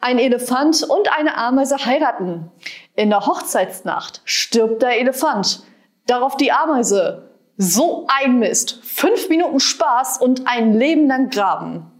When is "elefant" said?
0.18-0.82, 4.98-5.62